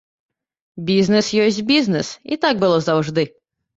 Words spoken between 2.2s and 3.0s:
і так было